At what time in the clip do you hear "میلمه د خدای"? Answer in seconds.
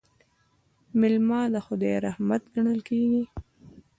0.99-1.95